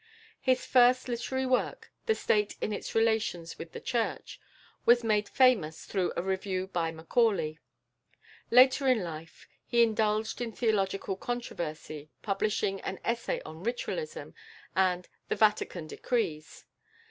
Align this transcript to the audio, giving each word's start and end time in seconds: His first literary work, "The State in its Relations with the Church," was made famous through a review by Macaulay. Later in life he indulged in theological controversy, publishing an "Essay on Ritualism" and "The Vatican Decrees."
His 0.41 0.65
first 0.65 1.07
literary 1.07 1.45
work, 1.45 1.91
"The 2.07 2.15
State 2.15 2.55
in 2.59 2.73
its 2.73 2.95
Relations 2.95 3.59
with 3.59 3.71
the 3.71 3.79
Church," 3.79 4.39
was 4.83 5.03
made 5.03 5.29
famous 5.29 5.85
through 5.85 6.11
a 6.17 6.23
review 6.23 6.65
by 6.65 6.89
Macaulay. 6.89 7.59
Later 8.49 8.87
in 8.87 9.03
life 9.03 9.47
he 9.63 9.83
indulged 9.83 10.41
in 10.41 10.53
theological 10.53 11.15
controversy, 11.15 12.09
publishing 12.23 12.81
an 12.81 12.99
"Essay 13.03 13.41
on 13.45 13.61
Ritualism" 13.61 14.33
and 14.75 15.07
"The 15.29 15.35
Vatican 15.35 15.85
Decrees." 15.85 16.65